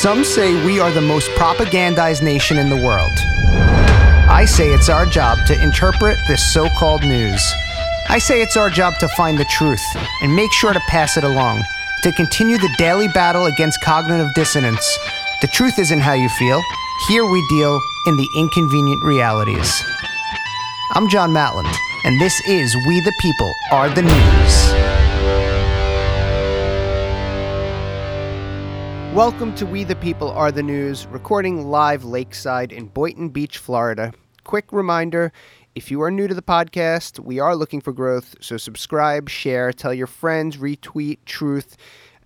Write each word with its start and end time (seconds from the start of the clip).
Some 0.00 0.24
say 0.24 0.64
we 0.64 0.80
are 0.80 0.90
the 0.90 1.02
most 1.02 1.30
propagandized 1.32 2.22
nation 2.22 2.56
in 2.56 2.70
the 2.70 2.76
world. 2.76 3.12
I 4.28 4.46
say 4.46 4.72
it's 4.72 4.88
our 4.88 5.06
job 5.06 5.38
to 5.46 5.62
interpret 5.62 6.18
this 6.26 6.52
so 6.52 6.68
called 6.70 7.02
news. 7.02 7.40
I 8.08 8.18
say 8.18 8.40
it's 8.40 8.56
our 8.56 8.70
job 8.70 8.94
to 8.98 9.08
find 9.08 9.38
the 9.38 9.44
truth 9.44 9.84
and 10.22 10.34
make 10.34 10.50
sure 10.50 10.72
to 10.72 10.80
pass 10.88 11.16
it 11.16 11.24
along, 11.24 11.62
to 12.02 12.12
continue 12.12 12.56
the 12.56 12.74
daily 12.78 13.06
battle 13.08 13.46
against 13.46 13.82
cognitive 13.82 14.34
dissonance. 14.34 14.98
The 15.40 15.48
truth 15.48 15.78
isn't 15.78 16.00
how 16.00 16.14
you 16.14 16.28
feel. 16.30 16.60
Here 17.06 17.26
we 17.26 17.46
deal 17.48 17.80
in 18.06 18.16
the 18.16 18.28
inconvenient 18.34 19.04
realities. 19.04 19.84
I'm 20.94 21.08
John 21.08 21.32
Matland, 21.32 21.72
and 22.04 22.20
this 22.20 22.40
is 22.48 22.74
We 22.88 23.00
the 23.00 23.12
People 23.20 23.52
Are 23.70 23.90
the 23.90 24.02
News. 24.02 24.71
Welcome 29.14 29.54
to 29.56 29.66
We 29.66 29.84
the 29.84 29.94
People 29.94 30.30
Are 30.30 30.50
the 30.50 30.62
News, 30.62 31.06
recording 31.08 31.66
live 31.66 32.02
lakeside 32.02 32.72
in 32.72 32.86
Boynton 32.86 33.28
Beach, 33.28 33.58
Florida. 33.58 34.14
Quick 34.44 34.72
reminder 34.72 35.34
if 35.74 35.90
you 35.90 36.00
are 36.00 36.10
new 36.10 36.26
to 36.26 36.32
the 36.32 36.40
podcast, 36.40 37.18
we 37.20 37.38
are 37.38 37.54
looking 37.54 37.82
for 37.82 37.92
growth, 37.92 38.34
so 38.40 38.56
subscribe, 38.56 39.28
share, 39.28 39.70
tell 39.70 39.92
your 39.92 40.06
friends, 40.06 40.56
retweet, 40.56 41.18
truth, 41.26 41.76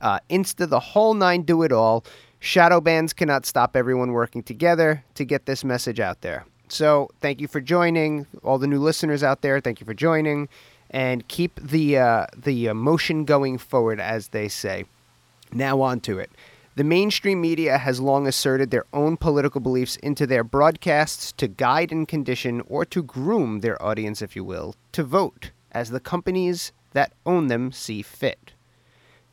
uh, 0.01 0.21
Insta, 0.31 0.69
the 0.69 0.79
whole 0.79 1.15
nine, 1.15 1.43
do 1.43 1.65
it 1.65 1.73
all. 1.73 2.05
Shadow 2.39 2.81
bans 2.81 3.13
cannot 3.13 3.47
stop 3.47 3.75
everyone 3.75 4.13
working 4.13 4.45
together 4.45 5.03
to 5.17 5.25
get 5.25 5.47
this 5.47 5.65
message 5.65 5.99
out 5.99 6.21
there. 6.21 6.47
So, 6.69 7.11
thank 7.21 7.41
you 7.41 7.49
for 7.49 7.61
joining. 7.61 8.29
All 8.45 8.59
the 8.59 8.69
new 8.69 8.79
listeners 8.79 9.25
out 9.25 9.43
there, 9.43 9.59
thank 9.59 9.81
you 9.81 9.87
for 9.87 9.95
joining. 9.95 10.49
And 10.91 11.27
keep 11.27 11.59
the, 11.61 11.99
uh, 11.99 12.27
the 12.37 12.73
motion 12.75 13.25
going 13.25 13.59
forward, 13.59 13.99
as 13.99 14.29
they 14.29 14.47
say. 14.47 14.85
Now, 15.53 15.81
on 15.81 15.99
to 16.03 16.21
it. 16.21 16.31
The 16.77 16.85
mainstream 16.85 17.41
media 17.41 17.79
has 17.79 18.01
long 18.01 18.27
asserted 18.27 18.71
their 18.71 18.85
own 18.93 19.17
political 19.17 19.63
beliefs 19.63 19.97
into 19.97 20.27
their 20.27 20.45
broadcasts 20.45 21.33
to 21.33 21.49
guide 21.49 21.91
and 21.91 22.07
condition, 22.07 22.61
or 22.67 22.85
to 22.85 23.03
groom 23.03 23.61
their 23.61 23.83
audience, 23.83 24.21
if 24.21 24.37
you 24.37 24.45
will, 24.45 24.75
to 24.93 25.03
vote 25.03 25.53
as 25.73 25.89
the 25.89 26.01
companies 26.01 26.73
that 26.93 27.15
own 27.25 27.47
them 27.47 27.73
see 27.73 28.03
fit. 28.03 28.53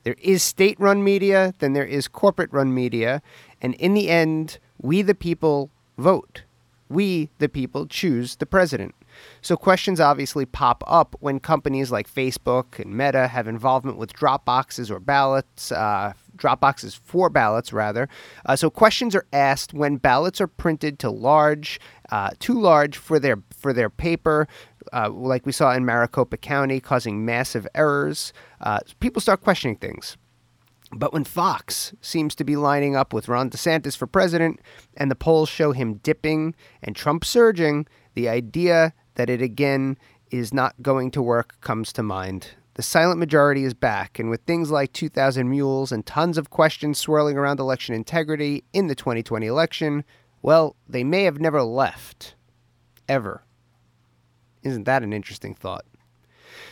There 0.04 0.16
is 0.20 0.42
state 0.42 0.80
run 0.80 1.04
media, 1.04 1.54
then 1.60 1.74
there 1.74 1.86
is 1.86 2.08
corporate 2.08 2.52
run 2.54 2.74
media, 2.74 3.22
and 3.62 3.74
in 3.76 3.94
the 3.94 4.10
end, 4.10 4.58
we 4.82 5.02
the 5.02 5.14
people 5.14 5.70
vote. 5.98 6.44
We, 6.88 7.30
the 7.40 7.50
people, 7.50 7.88
choose 7.88 8.38
the 8.38 8.46
president. 8.46 8.96
So 9.42 9.58
questions 9.58 10.00
obviously 10.00 10.46
pop 10.46 10.82
up 10.88 11.16
when 11.20 11.40
companies 11.42 11.92
like 11.92 12.10
Facebook 12.10 12.80
and 12.80 12.96
Meta 12.96 13.28
have 13.28 13.48
involvement 13.48 13.98
with 13.98 14.14
drop 14.14 14.46
boxes 14.46 14.90
or 14.90 15.00
ballots, 15.00 15.74
uh, 15.74 16.14
drop 16.44 16.60
boxes 16.60 16.94
for 16.94 17.30
ballots 17.30 17.72
rather. 17.72 18.10
Uh, 18.46 18.54
so 18.54 18.70
questions 18.70 19.16
are 19.16 19.26
asked 19.32 19.74
when 19.74 19.96
ballots 19.96 20.42
are 20.42 20.48
printed 20.48 21.00
to 21.00 21.10
large, 21.10 21.80
uh, 22.12 22.32
too 22.40 22.60
large 22.60 22.98
for 22.98 23.18
their 23.18 23.38
for 23.58 23.72
their 23.72 23.90
paper. 23.90 24.46
Uh, 24.92 25.10
like 25.10 25.46
we 25.46 25.54
saw 25.54 25.72
in 25.72 25.86
Maricopa 25.86 26.36
County, 26.36 26.82
causing 26.82 27.24
massive 27.24 27.66
errors. 27.74 28.34
Uh, 28.60 28.80
people 29.00 29.22
start 29.22 29.40
questioning 29.40 29.78
things. 29.78 30.18
But 30.92 31.14
when 31.14 31.24
Fox 31.24 31.96
seems 32.02 32.36
to 32.36 32.44
be 32.44 32.58
lining 32.58 32.94
up 32.94 33.14
with 33.14 33.30
Ron 33.30 33.50
DeSantis 33.50 33.96
for 33.96 34.06
president 34.06 34.60
and 34.98 35.10
the 35.10 35.16
polls 35.16 35.48
show 35.48 35.72
him 35.72 36.02
dipping 36.04 36.56
and 36.84 36.94
Trump 36.94 37.24
surging, 37.24 37.88
the 38.16 38.28
idea 38.28 38.94
that 39.16 39.30
it 39.30 39.42
again 39.42 39.98
is 40.30 40.54
not 40.54 40.76
going 40.82 41.10
to 41.12 41.22
work 41.22 41.56
comes 41.62 41.94
to 41.94 42.04
mind. 42.04 42.50
The 42.76 42.82
silent 42.82 43.20
majority 43.20 43.64
is 43.64 43.76
back, 43.76 44.18
and 44.18 44.30
with 44.30 44.42
things 44.42 44.72
like 44.72 44.94
2,000 44.94 45.48
mules 45.48 45.92
and 45.92 46.06
tons 46.06 46.38
of 46.38 46.50
questions 46.50 46.98
swirling 46.98 47.38
around 47.38 47.60
election 47.60 47.94
integrity 47.94 48.64
in 48.74 48.88
the 48.88 48.96
2020 48.96 49.46
election, 49.46 50.04
well, 50.42 50.76
they 50.90 51.04
may 51.04 51.24
have 51.24 51.40
never 51.40 51.62
left. 51.62 52.36
Ever. 53.08 53.44
Isn't 54.64 54.86
that 54.86 55.04
an 55.04 55.14
interesting 55.14 55.54
thought? 55.54 55.86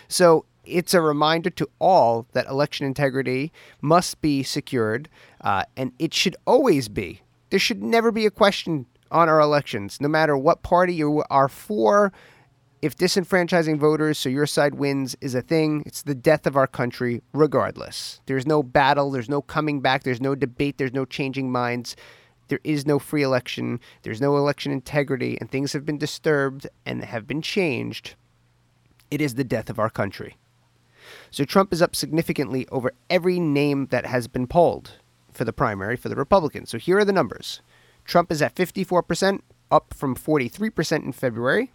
So, 0.07 0.45
it's 0.63 0.93
a 0.93 1.01
reminder 1.01 1.49
to 1.49 1.69
all 1.79 2.27
that 2.33 2.47
election 2.47 2.85
integrity 2.85 3.51
must 3.81 4.21
be 4.21 4.43
secured, 4.43 5.09
uh, 5.41 5.63
and 5.75 5.91
it 5.99 6.13
should 6.13 6.35
always 6.45 6.87
be. 6.87 7.21
There 7.49 7.59
should 7.59 7.83
never 7.83 8.11
be 8.11 8.25
a 8.25 8.31
question 8.31 8.85
on 9.11 9.27
our 9.27 9.39
elections, 9.39 9.99
no 9.99 10.07
matter 10.07 10.37
what 10.37 10.63
party 10.63 10.93
you 10.93 11.23
are 11.29 11.49
for, 11.49 12.13
if 12.81 12.95
disenfranchising 12.97 13.77
voters 13.77 14.17
so 14.17 14.29
your 14.29 14.47
side 14.47 14.75
wins 14.75 15.15
is 15.21 15.35
a 15.35 15.41
thing, 15.41 15.83
it's 15.85 16.01
the 16.01 16.15
death 16.15 16.47
of 16.47 16.57
our 16.57 16.67
country, 16.67 17.21
regardless. 17.31 18.21
There's 18.25 18.47
no 18.47 18.63
battle, 18.63 19.11
there's 19.11 19.29
no 19.29 19.41
coming 19.41 19.81
back, 19.81 20.03
there's 20.03 20.21
no 20.21 20.33
debate, 20.33 20.77
there's 20.77 20.93
no 20.93 21.05
changing 21.05 21.51
minds. 21.51 21.95
There 22.47 22.59
is 22.63 22.85
no 22.85 22.99
free 22.99 23.21
election, 23.21 23.79
there's 24.01 24.19
no 24.19 24.35
election 24.35 24.71
integrity, 24.71 25.37
and 25.39 25.49
things 25.49 25.73
have 25.73 25.85
been 25.85 25.97
disturbed 25.97 26.67
and 26.85 27.03
have 27.03 27.27
been 27.27 27.41
changed. 27.41 28.15
It 29.09 29.21
is 29.21 29.35
the 29.35 29.43
death 29.43 29.69
of 29.69 29.79
our 29.79 29.89
country. 29.89 30.37
So 31.29 31.45
Trump 31.45 31.71
is 31.71 31.81
up 31.81 31.95
significantly 31.95 32.67
over 32.69 32.93
every 33.09 33.39
name 33.39 33.87
that 33.87 34.05
has 34.05 34.27
been 34.27 34.47
polled 34.47 34.93
for 35.31 35.45
the 35.45 35.53
primary 35.53 35.95
for 35.95 36.09
the 36.09 36.15
Republicans. 36.15 36.69
So 36.69 36.77
here 36.77 36.97
are 36.97 37.05
the 37.05 37.13
numbers 37.13 37.61
Trump 38.05 38.31
is 38.31 38.41
at 38.41 38.55
54%, 38.55 39.41
up 39.69 39.93
from 39.93 40.15
43% 40.15 41.05
in 41.05 41.11
February. 41.11 41.71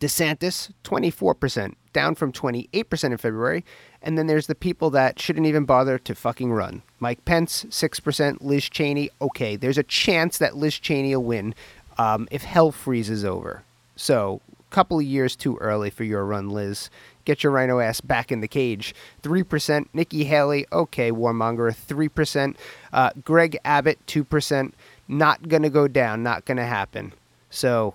DeSantis, 0.00 0.70
24%, 0.84 1.74
down 1.92 2.14
from 2.14 2.32
28% 2.32 3.04
in 3.04 3.16
February. 3.16 3.64
And 4.02 4.18
then 4.18 4.26
there's 4.26 4.46
the 4.46 4.54
people 4.54 4.90
that 4.90 5.18
shouldn't 5.18 5.46
even 5.46 5.64
bother 5.64 5.98
to 5.98 6.14
fucking 6.14 6.52
run. 6.52 6.82
Mike 7.00 7.24
Pence, 7.24 7.64
6%. 7.64 8.38
Liz 8.40 8.68
Cheney, 8.68 9.10
okay, 9.20 9.56
there's 9.56 9.78
a 9.78 9.82
chance 9.82 10.38
that 10.38 10.56
Liz 10.56 10.78
Cheney 10.78 11.14
will 11.16 11.24
win 11.24 11.54
um, 11.98 12.28
if 12.30 12.42
hell 12.42 12.72
freezes 12.72 13.24
over. 13.24 13.62
So, 13.96 14.40
couple 14.74 14.98
of 14.98 15.04
years 15.04 15.36
too 15.36 15.56
early 15.58 15.88
for 15.88 16.02
your 16.02 16.24
run, 16.24 16.50
Liz. 16.50 16.90
Get 17.24 17.44
your 17.44 17.52
RINO 17.52 17.78
ass 17.78 18.00
back 18.00 18.32
in 18.32 18.40
the 18.40 18.48
cage. 18.48 18.92
3%. 19.22 19.86
Nikki 19.94 20.24
Haley, 20.24 20.66
okay, 20.72 21.12
warmonger, 21.12 21.72
3%. 21.72 22.56
Uh, 22.92 23.10
Greg 23.24 23.56
Abbott, 23.64 24.04
2%. 24.08 24.72
Not 25.06 25.48
to 25.62 25.70
go 25.70 25.86
down, 25.86 26.24
not 26.24 26.44
to 26.58 26.66
happen. 26.66 27.12
So, 27.50 27.94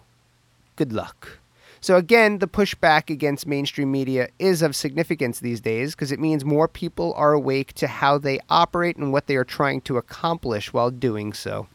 good 0.77 0.93
luck. 0.93 1.38
So, 1.81 1.95
again, 1.95 2.39
the 2.39 2.47
pushback 2.47 3.09
against 3.09 3.47
mainstream 3.47 3.89
media 3.91 4.27
is 4.37 4.61
of 4.61 4.75
significance 4.75 5.39
these 5.39 5.61
days 5.61 5.95
because 5.95 6.11
it 6.11 6.19
means 6.19 6.43
more 6.43 6.67
people 6.67 7.13
are 7.15 7.31
awake 7.31 7.71
to 7.73 7.87
how 7.87 8.17
they 8.17 8.39
operate 8.49 8.97
and 8.97 9.13
what 9.13 9.27
they 9.27 9.37
are 9.37 9.45
trying 9.45 9.79
to 9.81 9.97
accomplish 9.97 10.73
while 10.73 10.91
doing 10.91 11.31
so. 11.31 11.67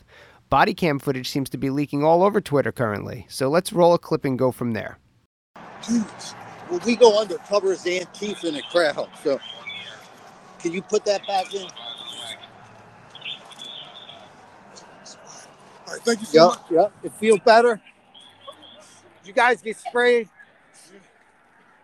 Body 0.49 0.75
cam 0.75 0.99
footage 0.99 1.31
seems 1.31 1.49
to 1.51 1.57
be 1.57 1.71
leaking 1.71 2.03
all 2.03 2.25
over 2.25 2.41
Twitter 2.41 2.73
currently, 2.73 3.27
so 3.29 3.49
let's 3.49 3.73
roll 3.73 3.95
a 3.95 3.99
clip 3.99 4.25
and 4.25 4.37
go 4.37 4.51
from 4.51 4.73
there. 4.73 4.99
Well, 6.69 6.81
we 6.85 6.97
go 6.97 7.21
undercover 7.21 7.73
as 7.73 7.85
Antifa 7.85 8.45
in 8.47 8.57
a 8.57 8.63
crowd, 8.63 9.09
so 9.23 9.39
can 10.59 10.73
you 10.73 10.83
put 10.83 11.05
that 11.05 11.25
back 11.29 11.55
in? 11.55 11.69
All 15.87 15.95
right, 15.95 16.03
thank 16.05 16.21
you 16.21 16.27
so 16.27 16.41
Yep, 16.41 16.49
much. 16.49 16.61
yep. 16.71 16.93
It 17.05 17.13
feels 17.15 17.41
better. 17.41 17.81
You 19.25 19.33
guys 19.33 19.63
get 19.63 19.77
sprayed. 19.77 20.29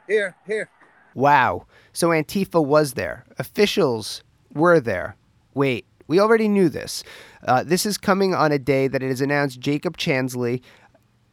Here, 0.06 0.36
here. 0.46 0.70
Wow. 1.14 1.66
So 1.92 2.08
Antifa 2.08 2.64
was 2.64 2.94
there. 2.94 3.24
Officials 3.38 4.22
were 4.52 4.80
there. 4.80 5.16
Wait, 5.54 5.86
we 6.06 6.20
already 6.20 6.48
knew 6.48 6.68
this. 6.68 7.02
Uh, 7.46 7.62
this 7.62 7.86
is 7.86 7.98
coming 7.98 8.34
on 8.34 8.52
a 8.52 8.58
day 8.58 8.88
that 8.88 9.02
it 9.02 9.10
is 9.10 9.20
announced 9.20 9.60
Jacob 9.60 9.96
Chansley, 9.96 10.62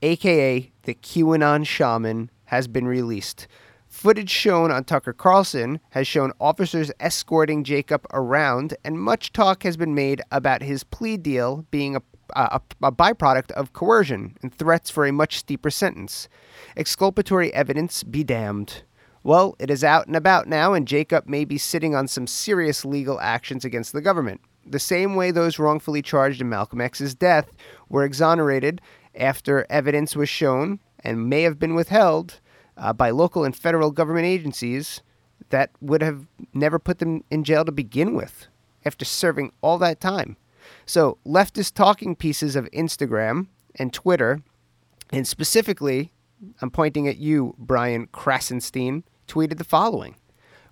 aka 0.01 0.71
the 0.83 0.93
QAnon 0.95 1.65
shaman, 1.65 2.31
has 2.45 2.67
been 2.67 2.87
released. 2.87 3.47
Footage 3.87 4.29
shown 4.29 4.71
on 4.71 4.83
Tucker 4.85 5.13
Carlson 5.13 5.79
has 5.91 6.07
shown 6.07 6.31
officers 6.39 6.91
escorting 6.99 7.63
Jacob 7.63 8.05
around, 8.11 8.75
and 8.83 8.99
much 8.99 9.31
talk 9.31 9.61
has 9.63 9.77
been 9.77 9.93
made 9.93 10.21
about 10.31 10.63
his 10.63 10.83
plea 10.83 11.15
deal 11.15 11.67
being 11.69 11.95
a 11.95 12.01
a, 12.35 12.61
a, 12.81 12.91
byproduct 12.91 13.51
of 13.51 13.73
coercion 13.73 14.37
and 14.41 14.53
threats 14.53 14.89
for 14.89 15.05
a 15.05 15.11
much 15.11 15.37
steeper 15.37 15.69
sentence. 15.69 16.27
Exculpatory 16.75 17.53
evidence 17.53 18.03
be 18.03 18.23
damned. 18.23 18.83
Well, 19.23 19.55
it 19.59 19.69
is 19.69 19.83
out 19.83 20.07
and 20.07 20.15
about 20.15 20.47
now, 20.47 20.73
and 20.73 20.87
Jacob 20.87 21.27
may 21.27 21.45
be 21.45 21.57
sitting 21.57 21.95
on 21.95 22.07
some 22.07 22.27
serious 22.27 22.83
legal 22.83 23.19
actions 23.21 23.63
against 23.63 23.93
the 23.93 24.01
government. 24.01 24.41
The 24.65 24.79
same 24.79 25.15
way 25.15 25.31
those 25.31 25.59
wrongfully 25.59 26.01
charged 26.01 26.41
in 26.41 26.49
Malcolm 26.49 26.81
X's 26.81 27.15
death 27.15 27.51
were 27.89 28.03
exonerated 28.03 28.81
after 29.15 29.65
evidence 29.69 30.15
was 30.15 30.29
shown 30.29 30.79
and 30.99 31.29
may 31.29 31.43
have 31.43 31.59
been 31.59 31.75
withheld 31.75 32.39
uh, 32.77 32.93
by 32.93 33.09
local 33.09 33.43
and 33.43 33.55
federal 33.55 33.91
government 33.91 34.25
agencies 34.25 35.01
that 35.49 35.69
would 35.81 36.01
have 36.01 36.25
never 36.53 36.79
put 36.79 36.99
them 36.99 37.23
in 37.29 37.43
jail 37.43 37.65
to 37.65 37.71
begin 37.71 38.15
with 38.15 38.47
after 38.85 39.05
serving 39.05 39.51
all 39.61 39.77
that 39.77 39.99
time. 39.99 40.37
So, 40.85 41.17
leftist 41.25 41.73
talking 41.73 42.15
pieces 42.15 42.55
of 42.55 42.69
Instagram 42.71 43.47
and 43.75 43.93
Twitter, 43.93 44.41
and 45.11 45.27
specifically, 45.27 46.11
I'm 46.61 46.71
pointing 46.71 47.07
at 47.07 47.17
you, 47.17 47.55
Brian 47.57 48.07
Krassenstein, 48.07 49.03
tweeted 49.27 49.57
the 49.57 49.63
following 49.63 50.15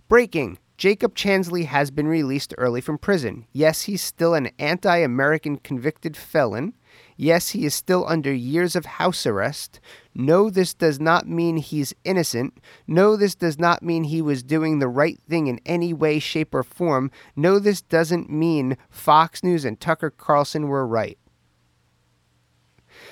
Breaking 0.09 0.57
Jacob 0.77 1.15
Chansley 1.15 1.65
has 1.65 1.91
been 1.91 2.07
released 2.07 2.55
early 2.57 2.81
from 2.81 2.97
prison. 2.97 3.45
Yes, 3.53 3.83
he's 3.83 4.01
still 4.01 4.33
an 4.33 4.49
anti 4.57 4.97
American 4.97 5.57
convicted 5.57 6.17
felon. 6.17 6.73
Yes, 7.21 7.49
he 7.49 7.65
is 7.65 7.75
still 7.75 8.03
under 8.07 8.33
years 8.33 8.75
of 8.75 8.85
house 8.97 9.27
arrest. 9.27 9.79
No, 10.15 10.49
this 10.49 10.73
does 10.73 10.99
not 10.99 11.27
mean 11.27 11.57
he's 11.57 11.93
innocent. 12.03 12.57
No, 12.87 13.15
this 13.15 13.35
does 13.35 13.59
not 13.59 13.83
mean 13.83 14.05
he 14.05 14.23
was 14.23 14.41
doing 14.41 14.79
the 14.79 14.87
right 14.87 15.19
thing 15.29 15.45
in 15.45 15.59
any 15.63 15.93
way, 15.93 16.17
shape, 16.17 16.55
or 16.55 16.63
form. 16.63 17.11
No, 17.35 17.59
this 17.59 17.79
doesn't 17.79 18.31
mean 18.31 18.75
Fox 18.89 19.43
News 19.43 19.65
and 19.65 19.79
Tucker 19.79 20.09
Carlson 20.09 20.67
were 20.67 20.87
right. 20.87 21.19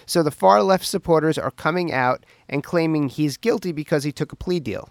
So 0.07 0.23
the 0.23 0.31
far 0.31 0.63
left 0.63 0.87
supporters 0.87 1.37
are 1.37 1.51
coming 1.51 1.93
out 1.93 2.25
and 2.49 2.63
claiming 2.63 3.09
he's 3.09 3.37
guilty 3.37 3.71
because 3.71 4.05
he 4.05 4.11
took 4.11 4.31
a 4.31 4.35
plea 4.35 4.59
deal. 4.59 4.89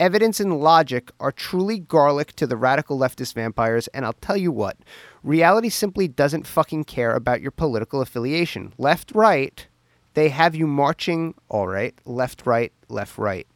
Evidence 0.00 0.40
and 0.40 0.60
logic 0.60 1.10
are 1.20 1.30
truly 1.30 1.78
garlic 1.78 2.34
to 2.36 2.46
the 2.46 2.56
radical 2.56 2.98
leftist 2.98 3.34
vampires, 3.34 3.86
and 3.88 4.06
I'll 4.06 4.14
tell 4.14 4.38
you 4.38 4.50
what, 4.50 4.78
reality 5.22 5.68
simply 5.68 6.08
doesn't 6.08 6.46
fucking 6.46 6.84
care 6.84 7.14
about 7.14 7.40
your 7.40 7.50
political 7.50 8.00
affiliation. 8.00 8.72
Left, 8.78 9.12
right, 9.12 9.66
they 10.14 10.28
have 10.28 10.54
you 10.54 10.66
marching, 10.66 11.34
all 11.48 11.66
right, 11.66 11.94
left, 12.04 12.46
right, 12.46 12.72
left, 12.88 13.18
right. 13.18 13.46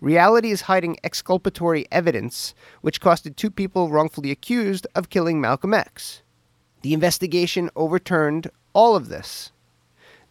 Reality 0.00 0.50
is 0.50 0.62
hiding 0.62 0.96
exculpatory 1.02 1.86
evidence, 1.90 2.54
which 2.82 3.00
costed 3.00 3.36
two 3.36 3.50
people 3.50 3.88
wrongfully 3.88 4.30
accused 4.30 4.86
of 4.94 5.08
killing 5.08 5.40
Malcolm 5.40 5.72
X. 5.72 6.22
The 6.82 6.92
investigation 6.92 7.70
overturned 7.74 8.50
all 8.74 8.94
of 8.94 9.08
this. 9.08 9.52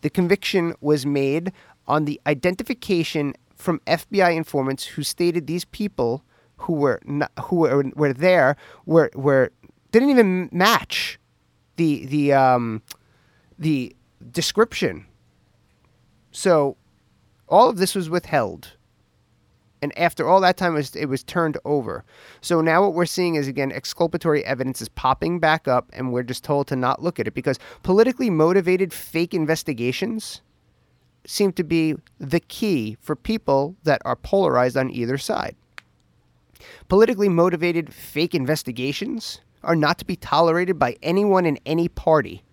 The 0.01 0.09
conviction 0.09 0.75
was 0.81 1.05
made 1.05 1.51
on 1.87 2.05
the 2.05 2.21
identification 2.27 3.33
from 3.55 3.79
FBI 3.87 4.35
informants 4.35 4.85
who 4.85 5.03
stated 5.03 5.47
these 5.47 5.65
people 5.65 6.23
who 6.57 6.73
were 6.73 7.01
not, 7.05 7.31
who 7.45 7.57
were, 7.57 7.83
were 7.95 8.13
there 8.13 8.55
were 8.85 9.09
were 9.15 9.51
didn't 9.99 10.09
even 10.09 10.49
match 10.51 11.17
the 11.77 12.05
the 12.05 12.33
um, 12.33 12.81
the 13.57 13.95
description. 14.31 15.05
So 16.31 16.75
all 17.47 17.69
of 17.69 17.77
this 17.77 17.95
was 17.95 18.09
withheld. 18.09 18.73
And 19.81 19.97
after 19.97 20.27
all 20.27 20.41
that 20.41 20.57
time, 20.57 20.73
it 20.73 20.77
was, 20.77 20.95
it 20.95 21.05
was 21.05 21.23
turned 21.23 21.57
over. 21.63 22.03
So 22.41 22.59
now 22.59 22.81
what 22.81 22.93
we're 22.93 23.05
seeing 23.05 23.35
is, 23.35 23.47
again, 23.47 23.71
exculpatory 23.71 24.43
evidence 24.43 24.81
is 24.81 24.89
popping 24.89 25.39
back 25.39 25.67
up, 25.67 25.89
and 25.93 26.11
we're 26.11 26.23
just 26.23 26.43
told 26.43 26.67
to 26.67 26.75
not 26.75 27.03
look 27.03 27.19
at 27.19 27.27
it 27.27 27.35
because 27.35 27.59
politically 27.83 28.29
motivated 28.29 28.91
fake 28.91 29.33
investigations 29.33 30.41
seem 31.25 31.51
to 31.53 31.63
be 31.63 31.95
the 32.19 32.39
key 32.39 32.97
for 32.99 33.15
people 33.15 33.75
that 33.83 34.01
are 34.05 34.15
polarized 34.15 34.75
on 34.75 34.89
either 34.89 35.17
side. 35.17 35.55
Politically 36.87 37.29
motivated 37.29 37.93
fake 37.93 38.33
investigations 38.33 39.39
are 39.65 39.75
not 39.75 39.97
to 39.99 40.05
be 40.05 40.15
tolerated 40.15 40.79
by 40.79 40.95
anyone 41.03 41.45
in 41.45 41.59
any 41.65 41.87
party. 41.87 42.43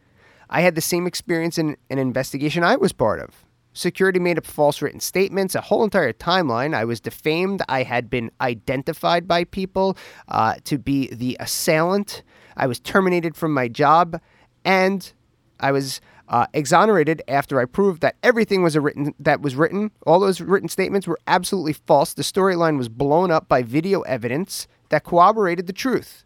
I 0.51 0.63
had 0.63 0.75
the 0.75 0.81
same 0.81 1.07
experience 1.07 1.59
in 1.59 1.77
an 1.89 1.99
investigation 1.99 2.65
I 2.65 2.77
was 2.77 2.93
part 2.93 3.21
of. 3.21 3.45
Security 3.75 4.19
made 4.19 4.37
up 4.37 4.45
false 4.45 4.83
written 4.83 5.01
statements, 5.01 5.55
a 5.55 5.63
whole 5.63 5.83
entire 5.83 6.13
timeline. 6.13 6.75
I 6.75 6.85
was 6.85 7.01
defamed. 7.01 7.63
I 7.69 7.85
had 7.85 8.11
been 8.11 8.31
identified 8.41 9.27
by 9.27 9.45
people 9.45 9.97
uh, 10.29 10.57
to 10.65 10.77
be 10.77 11.09
the 11.09 11.39
assailant. 11.41 12.23
I 12.55 12.67
was 12.67 12.81
terminated 12.81 13.35
from 13.35 13.55
my 13.55 13.69
job, 13.69 14.21
and 14.63 15.11
I 15.59 15.73
was 15.73 16.03
uh, 16.29 16.47
exonerated 16.53 17.23
after 17.29 17.61
I 17.61 17.65
proved 17.65 18.03
that 18.03 18.17
everything 18.23 18.63
was 18.63 18.77
written 18.77 19.15
that 19.19 19.41
was 19.41 19.57
written. 19.57 19.91
All 20.07 20.21
those 20.21 20.41
written 20.41 20.69
statements 20.69 21.07
were 21.07 21.19
absolutely 21.27 21.73
false. 21.73 22.13
The 22.13 22.23
storyline 22.23 22.77
was 22.77 22.91
blown 22.91 23.31
up 23.31 23.49
by 23.49 23.63
video 23.63 24.03
evidence 24.03 24.69
that 24.91 25.05
corroborated 25.05 25.67
the 25.67 25.73
truth. 25.73 26.25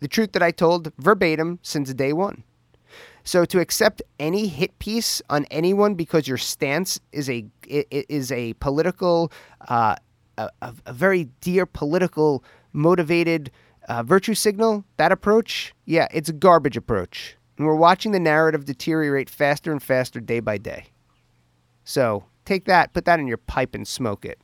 The 0.00 0.08
truth 0.08 0.32
that 0.32 0.42
I 0.42 0.50
told 0.50 0.92
verbatim 0.98 1.58
since 1.62 1.92
day 1.94 2.12
one. 2.12 2.42
So 3.22 3.44
to 3.44 3.60
accept 3.60 4.02
any 4.18 4.46
hit 4.48 4.78
piece 4.78 5.22
on 5.30 5.44
anyone 5.50 5.94
because 5.94 6.26
your 6.26 6.38
stance 6.38 6.98
is 7.12 7.28
a 7.28 7.46
is 7.68 8.32
a 8.32 8.54
political, 8.54 9.30
uh, 9.68 9.94
a, 10.38 10.50
a, 10.62 10.92
very 10.92 11.28
dear 11.40 11.66
political 11.66 12.42
motivated 12.72 13.50
uh, 13.88 14.02
virtue 14.02 14.34
signal, 14.34 14.84
that 14.96 15.12
approach, 15.12 15.74
yeah, 15.84 16.08
it's 16.12 16.28
a 16.28 16.32
garbage 16.32 16.76
approach. 16.76 17.36
And 17.58 17.66
we're 17.66 17.74
watching 17.74 18.12
the 18.12 18.20
narrative 18.20 18.64
deteriorate 18.64 19.28
faster 19.28 19.70
and 19.70 19.82
faster 19.82 20.20
day 20.20 20.40
by 20.40 20.58
day. 20.58 20.86
So 21.84 22.24
take 22.44 22.64
that, 22.64 22.92
put 22.92 23.04
that 23.04 23.20
in 23.20 23.26
your 23.26 23.36
pipe 23.36 23.74
and 23.74 23.86
smoke 23.86 24.24
it. 24.24 24.40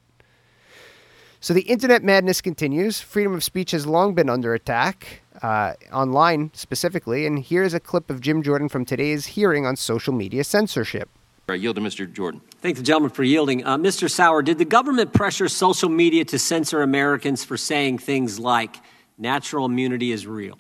So 1.47 1.55
the 1.55 1.61
internet 1.61 2.03
madness 2.03 2.41
continues. 2.41 3.01
Freedom 3.01 3.33
of 3.33 3.45
speech 3.45 3.71
has 3.71 3.87
long 3.87 4.15
been 4.15 4.29
under 4.29 4.53
attack, 4.53 5.23
uh, 5.43 5.75
online 5.93 6.51
specifically. 6.55 7.25
And 7.25 7.39
here's 7.39 7.73
a 7.73 7.79
clip 7.79 8.11
of 8.11 8.21
Jim 8.21 8.43
Jordan 8.43 8.69
from 8.69 8.85
today's 8.85 9.27
hearing 9.27 9.65
on 9.65 9.77
social 9.77 10.13
media 10.13 10.43
censorship. 10.43 11.09
I 11.49 11.55
yield 11.55 11.77
to 11.77 11.83
Mr. 11.83 12.13
Jordan. 12.13 12.41
Thank 12.61 12.79
the 12.79 12.83
gentleman 12.83 13.11
for 13.11 13.23
yielding. 13.23 13.65
Uh, 13.65 13.77
Mr. 13.77 14.11
Sauer, 14.11 14.43
did 14.43 14.59
the 14.59 14.65
government 14.65 15.13
pressure 15.13 15.47
social 15.47 15.89
media 15.89 16.25
to 16.25 16.37
censor 16.37 16.83
Americans 16.83 17.45
for 17.45 17.57
saying 17.57 17.99
things 17.99 18.41
like 18.41 18.79
natural 19.17 19.67
immunity 19.67 20.11
is 20.11 20.27
real? 20.27 20.59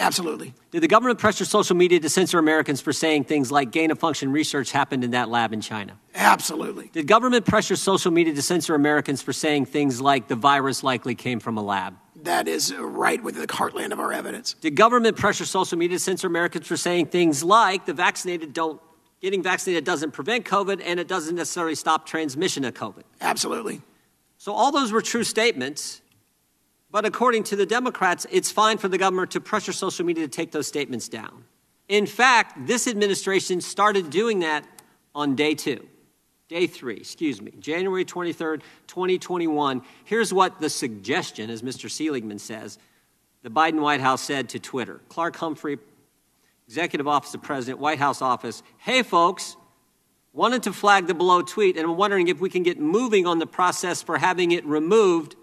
Absolutely. 0.00 0.54
Did 0.70 0.82
the 0.82 0.88
government 0.88 1.18
pressure 1.18 1.44
social 1.44 1.76
media 1.76 2.00
to 2.00 2.08
censor 2.08 2.38
Americans 2.38 2.80
for 2.80 2.92
saying 2.92 3.24
things 3.24 3.52
like 3.52 3.70
gain 3.70 3.90
of 3.90 3.98
function 3.98 4.32
research 4.32 4.72
happened 4.72 5.04
in 5.04 5.10
that 5.10 5.28
lab 5.28 5.52
in 5.52 5.60
China? 5.60 5.98
Absolutely. 6.14 6.88
Did 6.92 7.06
government 7.06 7.44
pressure 7.44 7.76
social 7.76 8.10
media 8.10 8.34
to 8.34 8.42
censor 8.42 8.74
Americans 8.74 9.20
for 9.20 9.34
saying 9.34 9.66
things 9.66 10.00
like 10.00 10.26
the 10.26 10.36
virus 10.36 10.82
likely 10.82 11.14
came 11.14 11.38
from 11.38 11.58
a 11.58 11.62
lab? 11.62 11.96
That 12.22 12.48
is 12.48 12.74
right 12.74 13.22
within 13.22 13.42
the 13.42 13.46
heartland 13.46 13.92
of 13.92 14.00
our 14.00 14.10
evidence. 14.10 14.54
Did 14.54 14.74
government 14.74 15.18
pressure 15.18 15.44
social 15.44 15.76
media 15.76 15.98
to 15.98 16.02
censor 16.02 16.26
Americans 16.26 16.66
for 16.66 16.78
saying 16.78 17.06
things 17.06 17.44
like 17.44 17.84
the 17.84 17.94
vaccinated 17.94 18.54
don't 18.54 18.80
getting 19.20 19.42
vaccinated 19.42 19.84
doesn't 19.84 20.12
prevent 20.12 20.46
COVID 20.46 20.80
and 20.82 20.98
it 20.98 21.06
doesn't 21.06 21.36
necessarily 21.36 21.74
stop 21.74 22.06
transmission 22.06 22.64
of 22.64 22.72
COVID? 22.72 23.02
Absolutely. 23.20 23.82
So 24.38 24.54
all 24.54 24.72
those 24.72 24.92
were 24.92 25.02
true 25.02 25.24
statements. 25.24 26.00
But 26.90 27.04
according 27.04 27.44
to 27.44 27.56
the 27.56 27.66
Democrats, 27.66 28.26
it's 28.30 28.50
fine 28.50 28.78
for 28.78 28.88
the 28.88 28.98
government 28.98 29.30
to 29.32 29.40
pressure 29.40 29.72
social 29.72 30.04
media 30.04 30.26
to 30.26 30.30
take 30.30 30.50
those 30.50 30.66
statements 30.66 31.08
down. 31.08 31.44
In 31.88 32.06
fact, 32.06 32.66
this 32.66 32.86
administration 32.86 33.60
started 33.60 34.10
doing 34.10 34.40
that 34.40 34.64
on 35.14 35.36
day 35.36 35.54
two, 35.54 35.86
day 36.48 36.66
three, 36.66 36.96
excuse 36.96 37.40
me, 37.40 37.52
January 37.58 38.04
23rd, 38.04 38.62
2021. 38.86 39.82
Here's 40.04 40.32
what 40.32 40.60
the 40.60 40.70
suggestion, 40.70 41.50
as 41.50 41.62
Mr. 41.62 41.90
Seligman 41.90 42.38
says, 42.38 42.78
the 43.42 43.50
Biden 43.50 43.80
White 43.80 44.00
House 44.00 44.22
said 44.22 44.48
to 44.50 44.58
Twitter. 44.58 45.00
Clarke 45.08 45.36
Humphrey, 45.36 45.78
Executive 46.66 47.08
Office 47.08 47.34
of 47.34 47.42
President, 47.42 47.80
White 47.80 47.98
House 47.98 48.22
Office, 48.22 48.62
hey 48.78 49.02
folks, 49.02 49.56
wanted 50.32 50.62
to 50.64 50.72
flag 50.72 51.06
the 51.06 51.14
below 51.14 51.42
tweet, 51.42 51.76
and 51.76 51.84
I'm 51.84 51.96
wondering 51.96 52.28
if 52.28 52.40
we 52.40 52.50
can 52.50 52.62
get 52.62 52.78
moving 52.78 53.26
on 53.26 53.38
the 53.38 53.46
process 53.46 54.02
for 54.02 54.18
having 54.18 54.52
it 54.52 54.64
removed 54.64 55.34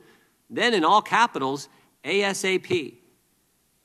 then, 0.50 0.74
in 0.74 0.84
all 0.84 1.02
capitals, 1.02 1.70
ASAP. 2.04 2.96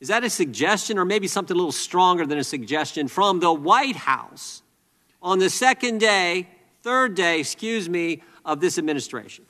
Is 0.00 0.08
that 0.08 0.24
a 0.24 0.30
suggestion 0.30 0.98
or 0.98 1.04
maybe 1.04 1.28
something 1.28 1.54
a 1.54 1.56
little 1.56 1.72
stronger 1.72 2.26
than 2.26 2.38
a 2.38 2.44
suggestion 2.44 3.08
from 3.08 3.40
the 3.40 3.52
White 3.52 3.96
House 3.96 4.62
on 5.20 5.38
the 5.38 5.48
second 5.48 5.98
day, 5.98 6.48
third 6.82 7.14
day, 7.14 7.40
excuse 7.40 7.88
me, 7.88 8.22
of 8.44 8.60
this 8.60 8.78
administration? 8.78 9.44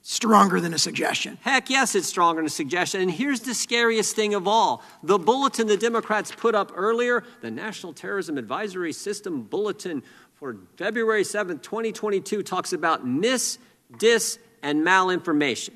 Stronger 0.00 0.60
than 0.60 0.74
a 0.74 0.78
suggestion. 0.78 1.38
Heck 1.42 1.70
yes, 1.70 1.94
it's 1.94 2.08
stronger 2.08 2.40
than 2.40 2.46
a 2.46 2.50
suggestion. 2.50 3.02
And 3.02 3.10
here's 3.10 3.40
the 3.40 3.54
scariest 3.54 4.16
thing 4.16 4.34
of 4.34 4.48
all 4.48 4.82
the 5.02 5.18
bulletin 5.18 5.68
the 5.68 5.76
Democrats 5.76 6.32
put 6.34 6.54
up 6.54 6.72
earlier, 6.74 7.22
the 7.40 7.50
National 7.50 7.92
Terrorism 7.92 8.36
Advisory 8.36 8.92
System 8.92 9.42
Bulletin 9.42 10.02
for 10.34 10.56
February 10.76 11.22
7th, 11.22 11.62
2022, 11.62 12.42
talks 12.42 12.72
about 12.72 13.06
mis, 13.06 13.58
dis, 13.98 14.38
and 14.62 14.84
malinformation. 14.84 15.70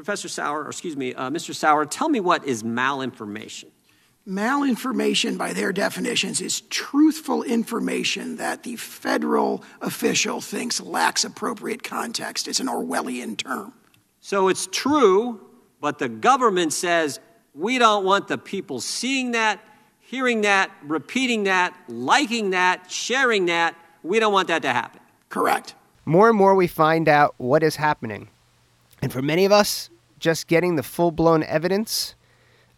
Professor 0.00 0.28
Sauer, 0.28 0.64
or 0.64 0.70
excuse 0.70 0.96
me, 0.96 1.12
uh, 1.12 1.28
Mr. 1.28 1.54
Sauer, 1.54 1.84
tell 1.84 2.08
me 2.08 2.20
what 2.20 2.42
is 2.46 2.62
malinformation? 2.62 3.66
Malinformation, 4.26 5.36
by 5.36 5.52
their 5.52 5.74
definitions, 5.74 6.40
is 6.40 6.62
truthful 6.62 7.42
information 7.42 8.36
that 8.36 8.62
the 8.62 8.76
federal 8.76 9.62
official 9.82 10.40
thinks 10.40 10.80
lacks 10.80 11.22
appropriate 11.22 11.82
context. 11.82 12.48
It's 12.48 12.60
an 12.60 12.66
Orwellian 12.66 13.36
term. 13.36 13.74
So 14.20 14.48
it's 14.48 14.66
true, 14.72 15.38
but 15.82 15.98
the 15.98 16.08
government 16.08 16.72
says 16.72 17.20
we 17.54 17.76
don't 17.76 18.02
want 18.02 18.26
the 18.26 18.38
people 18.38 18.80
seeing 18.80 19.32
that, 19.32 19.60
hearing 19.98 20.40
that, 20.40 20.70
repeating 20.82 21.44
that, 21.44 21.74
liking 21.88 22.50
that, 22.50 22.90
sharing 22.90 23.44
that. 23.46 23.76
We 24.02 24.18
don't 24.18 24.32
want 24.32 24.48
that 24.48 24.62
to 24.62 24.72
happen. 24.72 25.02
Correct. 25.28 25.74
More 26.06 26.30
and 26.30 26.38
more 26.38 26.54
we 26.54 26.68
find 26.68 27.06
out 27.06 27.34
what 27.36 27.62
is 27.62 27.76
happening. 27.76 28.30
And 29.02 29.12
for 29.12 29.22
many 29.22 29.44
of 29.44 29.52
us, 29.52 29.90
just 30.18 30.46
getting 30.46 30.76
the 30.76 30.82
full 30.82 31.10
blown 31.10 31.42
evidence 31.42 32.14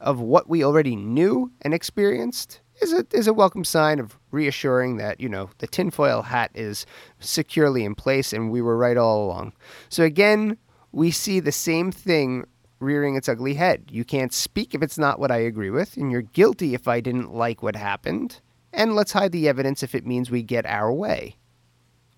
of 0.00 0.20
what 0.20 0.48
we 0.48 0.64
already 0.64 0.96
knew 0.96 1.50
and 1.62 1.74
experienced 1.74 2.60
is 2.80 2.92
a, 2.92 3.06
is 3.12 3.26
a 3.26 3.32
welcome 3.32 3.64
sign 3.64 3.98
of 3.98 4.18
reassuring 4.30 4.96
that, 4.96 5.20
you 5.20 5.28
know, 5.28 5.50
the 5.58 5.66
tinfoil 5.66 6.22
hat 6.22 6.50
is 6.54 6.86
securely 7.20 7.84
in 7.84 7.94
place 7.94 8.32
and 8.32 8.50
we 8.50 8.62
were 8.62 8.76
right 8.76 8.96
all 8.96 9.24
along. 9.24 9.52
So 9.88 10.02
again, 10.04 10.56
we 10.90 11.10
see 11.10 11.40
the 11.40 11.52
same 11.52 11.92
thing 11.92 12.46
rearing 12.80 13.14
its 13.14 13.28
ugly 13.28 13.54
head. 13.54 13.84
You 13.90 14.04
can't 14.04 14.32
speak 14.32 14.74
if 14.74 14.82
it's 14.82 14.98
not 14.98 15.20
what 15.20 15.30
I 15.30 15.38
agree 15.38 15.70
with, 15.70 15.96
and 15.96 16.10
you're 16.10 16.22
guilty 16.22 16.74
if 16.74 16.88
I 16.88 17.00
didn't 17.00 17.32
like 17.32 17.62
what 17.62 17.76
happened, 17.76 18.40
and 18.72 18.96
let's 18.96 19.12
hide 19.12 19.32
the 19.32 19.48
evidence 19.48 19.82
if 19.82 19.94
it 19.94 20.04
means 20.04 20.30
we 20.30 20.42
get 20.42 20.66
our 20.66 20.92
way. 20.92 21.36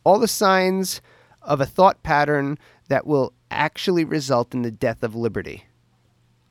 All 0.04 0.18
the 0.18 0.26
signs 0.26 1.02
of 1.42 1.61
a 1.61 1.66
thought 1.66 2.02
pattern 2.02 2.58
that 2.88 3.06
will 3.06 3.34
actually 3.54 4.04
result 4.04 4.54
in 4.54 4.62
the 4.62 4.70
death 4.70 5.02
of 5.02 5.14
liberty. 5.14 5.64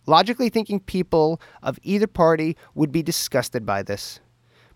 Logically 0.06 0.50
thinking 0.50 0.80
people 0.80 1.40
of 1.62 1.80
either 1.84 2.08
party 2.08 2.58
would 2.76 2.92
be 2.92 3.04
disgusted 3.04 3.66
by 3.66 3.84
this. 3.84 4.20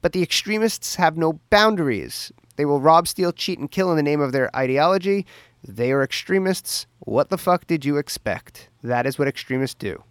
But 0.01 0.13
the 0.13 0.24
extremists 0.24 0.96
have 0.96 1.17
no 1.17 1.39
boundaries. 1.50 2.31
They 2.55 2.65
will 2.65 2.79
rob, 2.79 3.07
steal, 3.07 3.31
cheat, 3.31 3.60
and 3.60 3.69
kill 3.69 3.91
in 3.91 3.98
the 3.98 4.03
name 4.03 4.22
of 4.22 4.31
their 4.31 4.55
ideology. 4.55 5.25
They 5.67 5.91
are 5.91 6.03
extremists. 6.03 6.88
What 7.00 7.29
the 7.29 7.38
fuck 7.38 7.67
did 7.67 7.84
you 7.84 7.98
expect? 7.98 8.69
That 8.84 9.05
is 9.05 9.19
what 9.19 9.27
extremists 9.27 9.75
do. 9.75 10.03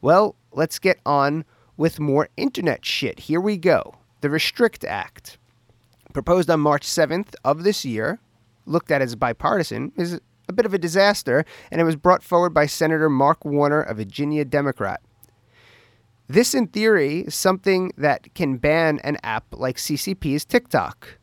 Well, 0.00 0.34
let's 0.52 0.78
get 0.78 0.98
on 1.06 1.44
with 1.76 2.00
more 2.00 2.28
internet 2.36 2.84
shit. 2.84 3.20
Here 3.20 3.40
we 3.40 3.56
go. 3.56 3.96
The 4.20 4.30
Restrict 4.30 4.84
Act, 4.84 5.38
proposed 6.12 6.50
on 6.50 6.60
March 6.60 6.86
7th 6.86 7.34
of 7.44 7.62
this 7.62 7.84
year, 7.84 8.18
looked 8.66 8.90
at 8.90 9.02
as 9.02 9.14
bipartisan, 9.14 9.92
is 9.96 10.20
a 10.48 10.52
bit 10.52 10.66
of 10.66 10.74
a 10.74 10.78
disaster, 10.78 11.44
and 11.70 11.80
it 11.80 11.84
was 11.84 11.96
brought 11.96 12.22
forward 12.22 12.54
by 12.54 12.66
Senator 12.66 13.10
Mark 13.10 13.44
Warner, 13.44 13.82
a 13.82 13.94
Virginia 13.94 14.44
Democrat. 14.44 15.00
This, 16.26 16.54
in 16.54 16.66
theory, 16.66 17.20
is 17.20 17.34
something 17.34 17.92
that 17.96 18.34
can 18.34 18.56
ban 18.56 18.98
an 19.04 19.18
app 19.22 19.46
like 19.52 19.76
CCP's 19.76 20.44
TikTok, 20.44 21.18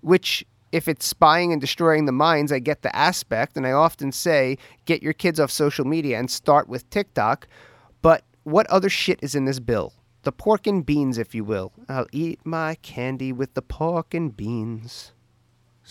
which, 0.00 0.44
if 0.72 0.88
it's 0.88 1.06
spying 1.06 1.52
and 1.52 1.60
destroying 1.60 2.06
the 2.06 2.12
minds, 2.12 2.52
I 2.52 2.58
get 2.58 2.82
the 2.82 2.94
aspect, 2.94 3.56
and 3.56 3.66
I 3.66 3.72
often 3.72 4.12
say, 4.12 4.58
get 4.84 5.02
your 5.02 5.14
kids 5.14 5.38
off 5.38 5.50
social 5.50 5.84
media 5.84 6.18
and 6.18 6.30
start 6.30 6.68
with 6.68 6.88
TikTok. 6.90 7.46
But 8.00 8.24
what 8.42 8.66
other 8.68 8.88
shit 8.88 9.20
is 9.22 9.34
in 9.34 9.44
this 9.44 9.60
bill? 9.60 9.94
The 10.22 10.32
pork 10.32 10.66
and 10.66 10.84
beans, 10.84 11.18
if 11.18 11.34
you 11.34 11.44
will. 11.44 11.72
I'll 11.88 12.06
eat 12.12 12.40
my 12.44 12.76
candy 12.76 13.32
with 13.32 13.54
the 13.54 13.62
pork 13.62 14.14
and 14.14 14.36
beans. 14.36 15.12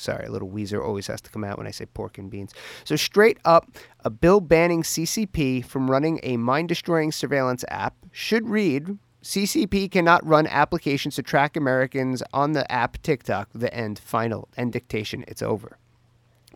Sorry, 0.01 0.25
a 0.25 0.31
little 0.31 0.49
Weezer 0.49 0.83
always 0.83 1.07
has 1.07 1.21
to 1.21 1.29
come 1.29 1.43
out 1.43 1.57
when 1.57 1.67
I 1.67 1.71
say 1.71 1.85
pork 1.85 2.17
and 2.17 2.29
beans. 2.29 2.53
So, 2.83 2.95
straight 2.95 3.37
up, 3.45 3.69
a 4.03 4.09
bill 4.09 4.41
banning 4.41 4.83
CCP 4.83 5.65
from 5.65 5.89
running 5.89 6.19
a 6.23 6.37
mind 6.37 6.69
destroying 6.69 7.11
surveillance 7.11 7.63
app 7.69 7.95
should 8.11 8.49
read 8.49 8.97
CCP 9.23 9.91
cannot 9.91 10.25
run 10.25 10.47
applications 10.47 11.15
to 11.15 11.23
track 11.23 11.55
Americans 11.55 12.23
on 12.33 12.53
the 12.53 12.69
app 12.71 13.01
TikTok. 13.03 13.49
The 13.53 13.73
end, 13.73 13.99
final, 13.99 14.49
end 14.57 14.73
dictation, 14.73 15.23
it's 15.27 15.43
over. 15.43 15.77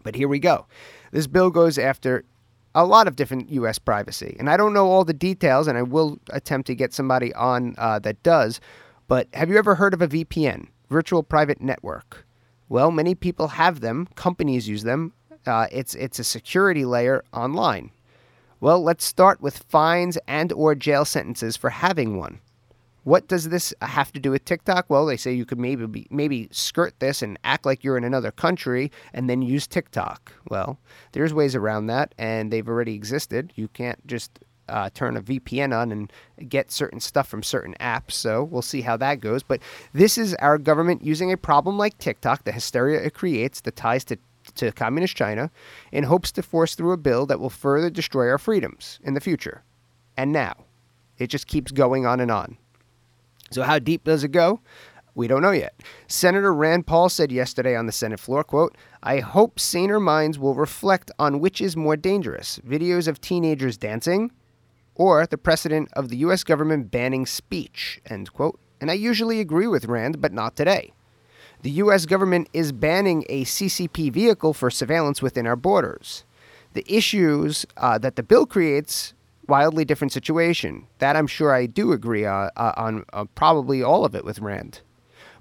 But 0.03 0.15
here 0.15 0.27
we 0.27 0.39
go. 0.39 0.65
This 1.11 1.27
bill 1.27 1.51
goes 1.51 1.77
after 1.77 2.25
a 2.73 2.85
lot 2.85 3.07
of 3.07 3.15
different 3.15 3.49
U.S. 3.51 3.79
privacy. 3.79 4.35
And 4.39 4.49
I 4.49 4.57
don't 4.57 4.73
know 4.73 4.87
all 4.87 5.05
the 5.05 5.13
details, 5.13 5.67
and 5.67 5.77
I 5.77 5.83
will 5.83 6.19
attempt 6.31 6.67
to 6.67 6.75
get 6.75 6.93
somebody 6.93 7.33
on 7.35 7.75
uh, 7.77 7.99
that 7.99 8.21
does. 8.23 8.59
But 9.07 9.27
have 9.33 9.49
you 9.49 9.57
ever 9.57 9.75
heard 9.75 9.93
of 9.93 10.01
a 10.01 10.07
VPN, 10.07 10.67
Virtual 10.89 11.23
Private 11.23 11.61
Network? 11.61 12.24
Well, 12.67 12.91
many 12.91 13.15
people 13.15 13.49
have 13.49 13.81
them. 13.81 14.07
Companies 14.15 14.67
use 14.67 14.83
them. 14.83 15.13
Uh, 15.45 15.67
it's 15.71 15.93
it's 15.95 16.19
a 16.19 16.23
security 16.23 16.85
layer 16.85 17.23
online. 17.31 17.91
Well, 18.59 18.81
let's 18.81 19.05
start 19.05 19.41
with 19.41 19.63
fines 19.69 20.17
and 20.27 20.51
or 20.51 20.73
jail 20.73 21.05
sentences 21.05 21.55
for 21.55 21.69
having 21.69 22.17
one. 22.17 22.39
What 23.03 23.27
does 23.27 23.49
this 23.49 23.71
have 23.81 24.11
to 24.13 24.19
do 24.19 24.31
with 24.31 24.45
TikTok? 24.45 24.89
Well, 24.89 25.05
they 25.05 25.17
say 25.17 25.31
you 25.31 25.45
could 25.45 25.59
maybe 25.59 25.85
be, 25.85 26.07
maybe 26.09 26.47
skirt 26.51 26.99
this 26.99 27.21
and 27.21 27.37
act 27.43 27.63
like 27.63 27.83
you're 27.83 27.97
in 27.97 28.03
another 28.03 28.31
country 28.31 28.91
and 29.13 29.29
then 29.29 29.43
use 29.43 29.67
TikTok. 29.67 30.33
Well, 30.49 30.79
there's 31.11 31.31
ways 31.31 31.53
around 31.53 31.85
that, 31.87 32.15
and 32.17 32.51
they've 32.51 32.67
already 32.67 32.95
existed. 32.95 33.53
You 33.55 33.67
can't 33.67 34.05
just 34.07 34.39
uh, 34.69 34.89
turn 34.93 35.17
a 35.17 35.21
VPN 35.21 35.75
on 35.75 35.91
and 35.91 36.11
get 36.49 36.71
certain 36.71 36.99
stuff 36.99 37.27
from 37.27 37.43
certain 37.43 37.75
apps. 37.79 38.11
So 38.11 38.43
we'll 38.43 38.61
see 38.61 38.81
how 38.81 38.97
that 38.97 39.19
goes. 39.19 39.43
But 39.43 39.61
this 39.93 40.17
is 40.17 40.33
our 40.35 40.57
government 40.57 41.03
using 41.03 41.31
a 41.31 41.37
problem 41.37 41.77
like 41.77 41.97
TikTok, 41.97 42.43
the 42.43 42.51
hysteria 42.51 43.01
it 43.01 43.13
creates, 43.13 43.61
the 43.61 43.71
ties 43.71 44.03
to 44.05 44.17
to 44.53 44.71
communist 44.71 45.15
China, 45.15 45.49
in 45.91 46.03
hopes 46.03 46.31
to 46.31 46.43
force 46.43 46.75
through 46.75 46.91
a 46.91 46.97
bill 46.97 47.25
that 47.25 47.39
will 47.39 47.49
further 47.49 47.89
destroy 47.89 48.29
our 48.29 48.37
freedoms 48.37 48.99
in 49.03 49.15
the 49.15 49.19
future. 49.19 49.63
And 50.15 50.31
now, 50.31 50.65
it 51.17 51.27
just 51.31 51.47
keeps 51.47 51.71
going 51.71 52.05
on 52.05 52.19
and 52.19 52.29
on. 52.29 52.57
So 53.51 53.63
how 53.63 53.79
deep 53.79 54.03
does 54.03 54.23
it 54.23 54.29
go? 54.29 54.61
We 55.15 55.27
don't 55.27 55.41
know 55.41 55.51
yet. 55.51 55.81
Senator 56.07 56.53
Rand 56.53 56.85
Paul 56.85 57.07
said 57.07 57.31
yesterday 57.31 57.75
on 57.75 57.85
the 57.85 57.91
Senate 57.91 58.19
floor, 58.19 58.43
quote, 58.43 58.77
I 59.01 59.19
hope 59.19 59.59
saner 59.59 59.99
minds 59.99 60.37
will 60.37 60.55
reflect 60.55 61.09
on 61.17 61.39
which 61.39 61.61
is 61.61 61.77
more 61.77 61.95
dangerous, 61.95 62.59
videos 62.67 63.07
of 63.07 63.21
teenagers 63.21 63.77
dancing 63.77 64.31
or 64.95 65.27
the 65.27 65.37
precedent 65.37 65.89
of 65.93 66.09
the 66.09 66.17
US 66.17 66.43
government 66.43 66.89
banning 66.89 67.25
speech, 67.25 68.01
end 68.05 68.33
quote. 68.33 68.59
And 68.81 68.89
I 68.89 68.95
usually 68.95 69.39
agree 69.39 69.67
with 69.67 69.85
Rand, 69.85 70.21
but 70.21 70.33
not 70.33 70.55
today. 70.55 70.93
The 71.61 71.71
US 71.71 72.05
government 72.05 72.49
is 72.53 72.71
banning 72.71 73.25
a 73.29 73.43
CCP 73.43 74.11
vehicle 74.11 74.53
for 74.53 74.69
surveillance 74.69 75.21
within 75.21 75.47
our 75.47 75.55
borders. 75.55 76.23
The 76.73 76.85
issues 76.87 77.65
uh, 77.77 77.97
that 77.99 78.15
the 78.15 78.23
bill 78.23 78.45
creates, 78.45 79.13
wildly 79.47 79.85
different 79.85 80.11
situation. 80.11 80.87
That 80.99 81.15
I'm 81.15 81.27
sure 81.27 81.53
I 81.53 81.65
do 81.65 81.91
agree 81.91 82.25
uh, 82.25 82.49
uh, 82.55 82.73
on 82.77 83.05
uh, 83.13 83.25
probably 83.35 83.81
all 83.81 84.05
of 84.05 84.15
it 84.15 84.25
with 84.25 84.39
Rand. 84.39 84.81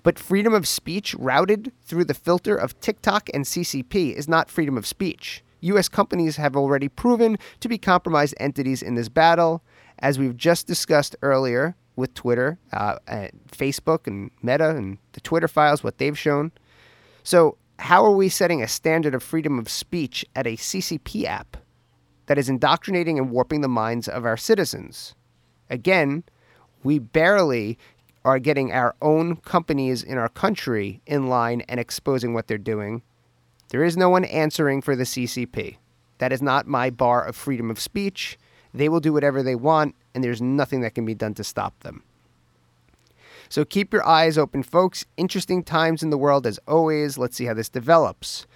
But 0.03 0.19
freedom 0.19 0.53
of 0.53 0.69
speech 0.69 1.15
routed 1.15 1.73
through 1.83 2.05
the 2.05 2.15
filter 2.15 2.57
of 2.57 2.79
TikTok 2.81 3.31
and 3.33 3.45
CCP 3.45 4.15
is 4.15 4.29
not 4.29 4.51
freedom 4.51 4.77
of 4.77 4.87
speech. 4.87 5.44
U.S. 5.65 5.89
companies 5.89 6.37
have 6.37 6.57
already 6.57 6.89
proven 6.89 7.39
to 7.61 7.69
be 7.69 7.79
compromised 7.79 8.35
entities 8.39 8.83
in 8.83 8.95
this 8.95 9.09
battle, 9.09 9.63
as 9.99 10.19
we've 10.19 10.37
just 10.37 10.67
discussed 10.67 11.17
earlier 11.23 11.75
with 11.97 12.13
Twitter, 12.15 12.59
uh, 12.73 12.97
Facebook, 13.51 14.07
and 14.07 14.31
Meta, 14.43 14.71
and 14.71 14.99
the 15.13 15.21
Twitter 15.21 15.49
files, 15.49 15.85
what 15.85 15.99
they've 15.99 16.19
shown. 16.19 16.53
So, 17.23 17.57
how 17.79 18.05
are 18.05 18.13
we 18.13 18.29
setting 18.29 18.63
a 18.63 18.69
standard 18.69 19.15
of 19.15 19.23
freedom 19.23 19.59
of 19.59 19.69
speech 19.69 20.25
at 20.37 20.47
a 20.47 20.57
CCP 20.57 21.25
app 21.25 21.57
that 22.27 22.39
is 22.39 22.49
indoctrinating 22.49 23.19
and 23.19 23.31
warping 23.31 23.63
the 23.63 23.69
minds 23.69 24.09
of 24.09 24.25
our 24.25 24.37
citizens? 24.37 25.15
Again, 25.71 26.25
we 26.83 26.99
barely 26.99 27.79
are 28.25 28.39
getting 28.39 28.73
our 28.73 28.95
own 29.03 29.37
companies 29.37 30.03
in 30.03 30.19
our 30.19 30.29
country 30.29 31.01
in 31.07 31.27
line 31.27 31.63
and 31.63 31.81
exposing 31.81 32.33
what 32.33 32.47
they're 32.47 32.59
doing 32.59 33.03
there 33.75 33.83
is 33.83 33.97
no 33.97 34.09
one 34.09 34.23
answering 34.27 34.81
for 34.81 34.95
the 34.95 35.03
CCP. 35.03 35.79
That 36.19 36.31
is 36.31 36.41
not 36.41 36.69
my 36.69 36.91
bar 36.91 37.25
of 37.25 37.35
freedom 37.35 37.73
of 37.73 37.81
speech. 37.81 38.39
They 38.73 38.89
will 38.89 39.01
do 39.01 39.13
whatever 39.13 39.43
they 39.43 39.57
want, 39.57 39.97
and 40.15 40.23
there's 40.23 40.41
nothing 40.41 40.83
that 40.83 40.95
can 40.95 41.05
be 41.05 41.17
done 41.17 41.35
to 41.35 41.43
stop 41.43 41.81
them. 41.81 42.05
So 43.49 43.65
keep 43.65 43.93
your 43.93 44.07
eyes 44.07 44.39
open, 44.39 44.63
folks. 44.63 45.07
Interesting 45.17 45.65
times 45.65 46.05
in 46.05 46.11
the 46.11 46.17
world 46.17 46.47
as 46.47 46.61
always. 46.69 47.19
Let's 47.19 47.37
see 47.37 47.47
how 47.47 47.55
this 47.55 47.69
develops. 47.69 48.47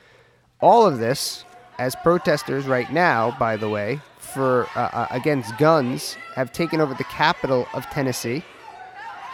All 0.61 0.87
of 0.87 1.01
this, 1.01 1.45
as 1.81 1.97
protesters 1.97 2.67
right 2.67 2.93
now, 2.93 3.37
by 3.41 3.57
the 3.57 3.69
way, 3.69 3.99
for 4.19 4.69
uh, 4.77 4.91
uh 4.93 5.07
against 5.11 5.59
guns, 5.59 6.17
have 6.37 6.53
taken 6.53 6.81
over 6.81 6.95
the 6.95 7.03
capital 7.03 7.67
of 7.75 7.85
Tennessee. 7.87 8.45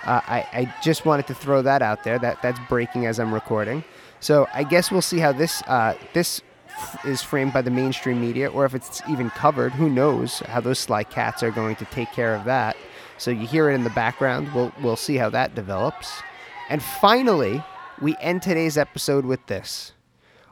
Uh, 0.05 0.21
I, 0.27 0.39
I 0.53 0.75
just 0.83 1.07
wanted 1.07 1.27
to 1.29 1.35
throw 1.35 1.63
that 1.63 1.83
out 1.83 2.05
there. 2.05 2.19
That 2.19 2.43
that's 2.43 2.61
breaking 2.69 3.07
as 3.07 3.19
I'm 3.19 3.33
recording. 3.33 3.85
So 4.21 4.47
I 4.55 4.65
guess 4.65 4.91
we'll 4.91 5.03
see 5.03 5.19
how 5.19 5.33
this 5.33 5.63
uh, 5.63 5.95
this 6.13 6.41
f- 6.69 7.05
is 7.05 7.23
framed 7.23 7.53
by 7.53 7.63
the 7.63 7.71
mainstream 7.71 8.21
media, 8.21 8.49
or 8.51 8.65
if 8.65 8.75
it's 8.75 9.03
even 9.09 9.31
covered. 9.31 9.73
Who 9.73 9.89
knows 9.89 10.41
how 10.41 10.61
those 10.61 10.79
sly 10.79 11.05
cats 11.05 11.43
are 11.43 11.51
going 11.51 11.77
to 11.77 11.85
take 11.87 12.11
care 12.13 12.35
of 12.35 12.45
that? 12.45 12.77
So 13.19 13.31
you 13.31 13.47
hear 13.47 13.71
it 13.71 13.75
in 13.75 13.85
the 13.85 13.91
background. 13.91 14.53
We'll 14.55 14.73
we'll 14.83 14.97
see 14.97 15.17
how 15.17 15.31
that 15.31 15.55
develops. 15.55 16.23
And 16.69 16.83
finally, 16.83 17.63
we 18.01 18.17
end 18.21 18.43
today's 18.43 18.79
episode 18.79 19.25
with 19.25 19.47
this. 19.47 19.93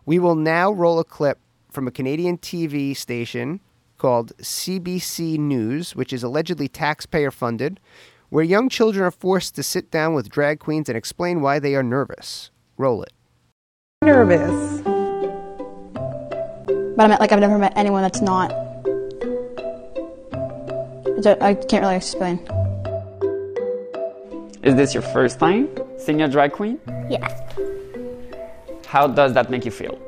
We 0.04 0.18
will 0.18 0.34
now 0.34 0.72
roll 0.72 0.98
a 0.98 1.04
clip 1.04 1.38
from 1.70 1.88
a 1.88 1.90
Canadian 1.90 2.38
TV 2.38 2.96
station 2.96 3.60
called 3.98 4.36
CBC 4.38 5.38
News, 5.38 5.94
which 5.94 6.12
is 6.12 6.22
allegedly 6.22 6.68
taxpayer 6.68 7.30
funded, 7.30 7.78
where 8.32 8.44
young 8.44 8.68
children 8.68 9.04
are 9.04 9.10
forced 9.10 9.54
to 9.54 9.62
sit 9.62 9.90
down 9.90 10.14
with 10.14 10.28
drag 10.28 10.58
queens 10.58 10.88
and 10.88 10.96
explain 10.96 11.40
why 11.40 11.58
they 11.58 11.74
are 11.74 11.82
nervous. 11.82 12.50
Roll 12.78 13.02
it 13.02 13.12
nervous. 14.02 14.82
But 16.96 17.04
I 17.04 17.08
meant 17.08 17.20
like 17.20 17.32
I've 17.32 17.40
never 17.40 17.58
met 17.58 17.72
anyone 17.76 18.02
that's 18.02 18.20
not. 18.20 18.52
I 21.24 21.54
can't 21.54 21.82
really 21.84 21.96
explain. 21.96 22.38
Is 24.62 24.74
this 24.74 24.92
your 24.92 25.02
first 25.02 25.38
time 25.38 25.68
seeing 25.98 26.22
a 26.22 26.28
drag 26.28 26.52
queen? 26.52 26.80
Yes. 27.08 27.32
How 28.86 29.06
does 29.06 29.32
that 29.34 29.50
make 29.50 29.64
you 29.64 29.70
feel? 29.70 29.98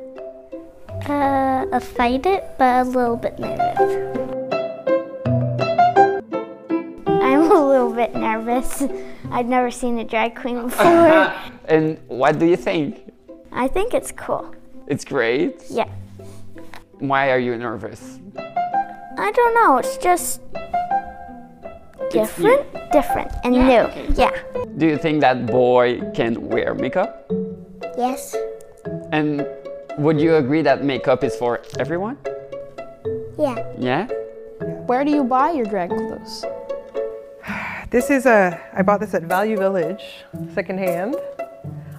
Uh, 1.08 1.66
excited, 1.72 2.42
but 2.58 2.86
a 2.86 2.88
little 2.88 3.16
bit 3.16 3.38
nervous. 3.38 4.23
Bit 8.06 8.14
nervous. 8.14 8.82
I've 9.30 9.46
never 9.46 9.70
seen 9.70 9.98
a 9.98 10.04
drag 10.04 10.34
queen 10.34 10.62
before. 10.68 11.32
And 11.66 11.98
what 12.08 12.38
do 12.38 12.46
you 12.46 12.56
think? 12.56 13.12
I 13.52 13.68
think 13.68 13.94
it's 13.94 14.12
cool. 14.12 14.54
It's 14.86 15.04
great. 15.04 15.64
Yeah. 15.70 15.88
Why 16.98 17.30
are 17.30 17.38
you 17.38 17.56
nervous? 17.56 18.18
I 19.16 19.30
don't 19.32 19.54
know. 19.54 19.78
It's 19.78 19.96
just 19.96 20.40
different, 22.10 22.66
different, 22.92 23.30
and 23.44 23.52
new. 23.52 23.86
Yeah. 24.14 24.30
Do 24.76 24.86
you 24.86 24.98
think 24.98 25.20
that 25.20 25.46
boy 25.46 26.00
can 26.14 26.48
wear 26.48 26.74
makeup? 26.74 27.30
Yes. 27.96 28.36
And 29.12 29.46
would 29.98 30.20
you 30.20 30.36
agree 30.36 30.62
that 30.62 30.84
makeup 30.84 31.22
is 31.24 31.36
for 31.36 31.62
everyone? 31.78 32.18
Yeah. 33.38 33.56
Yeah? 33.78 34.08
Where 34.86 35.04
do 35.04 35.10
you 35.10 35.24
buy 35.24 35.52
your 35.52 35.64
drag 35.64 35.90
clothes? 35.90 36.44
This 37.94 38.10
is 38.10 38.26
a, 38.26 38.60
I 38.72 38.82
bought 38.82 38.98
this 38.98 39.14
at 39.14 39.22
Value 39.22 39.56
Village, 39.56 40.02
secondhand. 40.52 41.14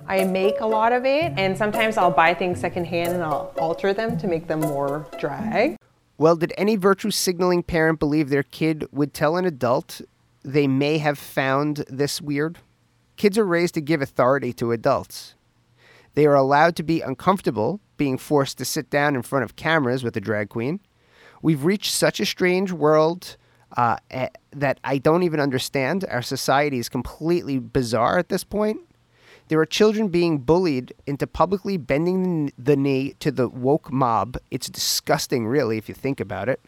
I 0.06 0.26
make 0.26 0.60
a 0.60 0.66
lot 0.66 0.92
of 0.92 1.06
it, 1.06 1.32
and 1.38 1.58
sometimes 1.58 1.96
I'll 1.96 2.12
buy 2.12 2.34
things 2.34 2.60
secondhand 2.60 3.14
and 3.14 3.24
I'll 3.24 3.54
alter 3.58 3.94
them 3.94 4.18
to 4.18 4.28
make 4.28 4.48
them 4.48 4.60
more 4.60 5.08
drag. 5.18 5.78
Well, 6.18 6.36
did 6.36 6.52
any 6.58 6.76
virtue 6.76 7.12
signaling 7.12 7.64
parent 7.64 8.00
believe 8.00 8.28
their 8.28 8.44
kid 8.44 8.90
would 8.92 9.14
tell 9.14 9.38
an 9.38 9.46
adult 9.46 10.02
they 10.44 10.68
may 10.68 10.98
have 10.98 11.18
found 11.18 11.86
this 11.88 12.22
weird? 12.22 12.58
Kids 13.16 13.38
are 13.38 13.46
raised 13.46 13.76
to 13.76 13.82
give 13.82 14.02
authority 14.02 14.52
to 14.52 14.74
adults. 14.74 15.36
They 16.14 16.26
are 16.26 16.36
allowed 16.36 16.76
to 16.76 16.84
be 16.84 17.00
uncomfortable 17.00 17.80
being 17.96 18.18
forced 18.18 18.58
to 18.58 18.66
sit 18.66 18.90
down 18.90 19.16
in 19.16 19.22
front 19.22 19.46
of 19.46 19.56
cameras 19.56 20.04
with 20.04 20.18
a 20.18 20.20
drag 20.20 20.50
queen. 20.50 20.82
We've 21.42 21.64
reached 21.64 21.94
such 21.94 22.20
a 22.20 22.26
strange 22.26 22.74
world 22.74 23.38
uh, 23.76 23.98
eh, 24.12 24.30
that 24.52 24.80
I 24.84 24.98
don't 24.98 25.24
even 25.24 25.40
understand. 25.40 26.06
Our 26.10 26.22
society 26.22 26.80
is 26.80 26.90
completely 26.90 27.60
bizarre 27.60 28.18
at 28.18 28.30
this 28.30 28.44
point. 28.44 28.82
There 29.48 29.60
are 29.60 29.66
children 29.66 30.08
being 30.08 30.40
bullied 30.40 30.94
into 31.06 31.28
publicly 31.28 31.78
bending 31.78 32.52
the 32.58 32.76
knee 32.76 33.14
to 33.20 33.32
the 33.32 33.48
woke 33.48 33.92
mob. 33.92 34.38
It's 34.50 34.68
disgusting, 34.68 35.46
really, 35.46 35.78
if 35.78 35.88
you 35.88 35.94
think 35.94 36.20
about 36.20 36.50
it. 36.50 36.60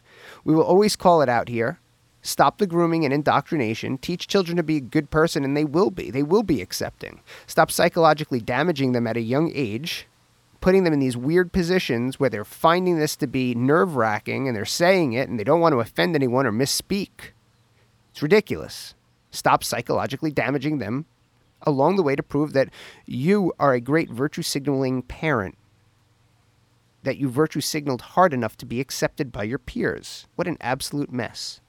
We 0.44 0.54
will 0.54 0.62
always 0.62 0.94
call 0.94 1.20
it 1.20 1.28
out 1.28 1.48
here. 1.48 1.80
Stop 2.22 2.58
the 2.58 2.66
grooming 2.66 3.04
and 3.04 3.12
indoctrination. 3.12 3.98
Teach 3.98 4.28
children 4.28 4.56
to 4.56 4.62
be 4.62 4.76
a 4.76 4.80
good 4.80 5.10
person, 5.10 5.44
and 5.44 5.56
they 5.56 5.64
will 5.64 5.90
be. 5.90 6.10
They 6.10 6.22
will 6.22 6.42
be 6.42 6.62
accepting. 6.62 7.20
Stop 7.46 7.70
psychologically 7.70 8.40
damaging 8.40 8.92
them 8.92 9.06
at 9.06 9.16
a 9.16 9.22
young 9.22 9.50
age, 9.54 10.06
putting 10.60 10.84
them 10.84 10.92
in 10.92 10.98
these 10.98 11.16
weird 11.16 11.52
positions 11.52 12.18
where 12.18 12.30
they're 12.30 12.44
finding 12.44 12.98
this 12.98 13.16
to 13.16 13.26
be 13.26 13.54
nerve 13.54 13.96
wracking 13.96 14.48
and 14.48 14.56
they're 14.56 14.64
saying 14.64 15.12
it 15.12 15.28
and 15.28 15.38
they 15.38 15.44
don't 15.44 15.60
want 15.60 15.72
to 15.72 15.80
offend 15.80 16.14
anyone 16.14 16.46
or 16.46 16.52
misspeak. 16.52 17.32
It's 18.10 18.22
ridiculous. 18.22 18.94
Stop 19.30 19.62
psychologically 19.62 20.30
damaging 20.30 20.78
them 20.78 21.06
along 21.62 21.96
the 21.96 22.02
way 22.02 22.16
to 22.16 22.22
prove 22.22 22.52
that 22.52 22.70
you 23.06 23.52
are 23.58 23.74
a 23.74 23.80
great 23.80 24.10
virtue 24.10 24.42
signaling 24.42 25.02
parent, 25.02 25.56
that 27.02 27.18
you 27.18 27.28
virtue 27.28 27.60
signaled 27.60 28.00
hard 28.00 28.32
enough 28.32 28.56
to 28.56 28.66
be 28.66 28.80
accepted 28.80 29.30
by 29.32 29.44
your 29.44 29.58
peers. 29.58 30.26
What 30.36 30.48
an 30.48 30.56
absolute 30.60 31.12
mess. 31.12 31.60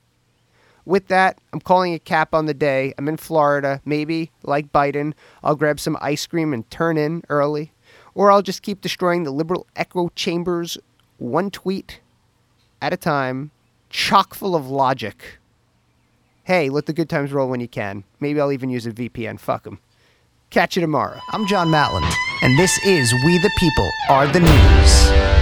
With 0.85 1.07
that, 1.07 1.39
I'm 1.53 1.61
calling 1.61 1.93
a 1.93 1.99
cap 1.99 2.33
on 2.33 2.47
the 2.47 2.53
day. 2.53 2.93
I'm 2.97 3.07
in 3.07 3.17
Florida. 3.17 3.81
Maybe, 3.85 4.31
like 4.43 4.71
Biden, 4.71 5.13
I'll 5.43 5.55
grab 5.55 5.79
some 5.79 5.97
ice 6.01 6.25
cream 6.25 6.53
and 6.53 6.67
turn 6.71 6.97
in 6.97 7.23
early. 7.29 7.73
Or 8.15 8.31
I'll 8.31 8.41
just 8.41 8.61
keep 8.61 8.81
destroying 8.81 9.23
the 9.23 9.31
liberal 9.31 9.67
echo 9.75 10.09
chambers 10.15 10.77
one 11.17 11.51
tweet 11.51 11.99
at 12.81 12.93
a 12.93 12.97
time, 12.97 13.51
chock 13.89 14.33
full 14.33 14.55
of 14.55 14.69
logic. 14.69 15.37
Hey, 16.43 16.69
let 16.69 16.85
the 16.85 16.93
good 16.93 17.09
times 17.09 17.31
roll 17.31 17.49
when 17.49 17.59
you 17.59 17.67
can. 17.67 18.03
Maybe 18.19 18.39
I'll 18.41 18.51
even 18.51 18.69
use 18.69 18.85
a 18.87 18.91
VPN. 18.91 19.39
Fuck 19.39 19.67
'em. 19.67 19.79
Catch 20.49 20.75
you 20.75 20.81
tomorrow. 20.81 21.19
I'm 21.31 21.45
John 21.45 21.67
Matland, 21.67 22.11
and 22.41 22.57
this 22.57 22.75
is 22.83 23.13
We 23.23 23.37
the 23.37 23.51
People 23.59 23.89
Are 24.09 24.25
the 24.25 24.39
News. 24.39 25.38